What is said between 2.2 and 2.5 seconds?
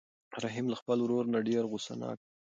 دی.